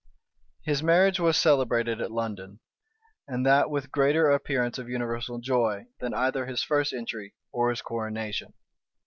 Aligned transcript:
His 0.63 0.81
marriage 0.81 1.19
was 1.19 1.37
celebrated 1.37 2.01
at 2.01 2.09
London; 2.09 2.59
and 3.27 3.45
that 3.45 3.69
with 3.69 3.91
greater 3.91 4.31
appearance 4.31 4.79
of 4.79 4.89
universal 4.89 5.37
joy 5.37 5.85
than 5.99 6.15
either 6.15 6.47
his 6.47 6.63
first 6.63 6.91
entry 6.91 7.35
or 7.51 7.69
his 7.69 7.83
coronation. 7.83 8.55